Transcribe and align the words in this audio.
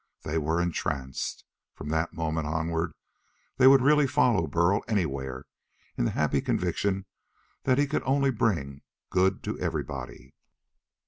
They 0.23 0.39
were 0.39 0.59
entranced. 0.59 1.45
From 1.75 1.89
that 1.89 2.11
moment 2.11 2.47
onward 2.47 2.95
they 3.57 3.67
would 3.67 3.83
really 3.83 4.07
follow 4.07 4.47
Burl 4.47 4.83
anywhere, 4.87 5.45
in 5.95 6.05
the 6.05 6.11
happy 6.17 6.41
conviction 6.41 7.05
that 7.65 7.77
he 7.77 7.85
could 7.85 8.01
only 8.03 8.31
bring 8.31 8.81
good 9.11 9.43
to 9.43 9.59
everybody. 9.59 10.33